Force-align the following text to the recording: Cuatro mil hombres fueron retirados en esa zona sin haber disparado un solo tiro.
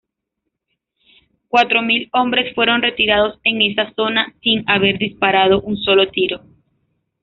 Cuatro 1.47 1.83
mil 1.83 2.09
hombres 2.13 2.55
fueron 2.55 2.81
retirados 2.81 3.39
en 3.43 3.61
esa 3.61 3.93
zona 3.93 4.33
sin 4.41 4.63
haber 4.67 4.97
disparado 4.97 5.61
un 5.61 5.77
solo 5.77 6.09
tiro. 6.09 6.41